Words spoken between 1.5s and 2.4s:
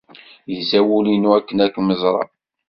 ad kem-ẓreɣ.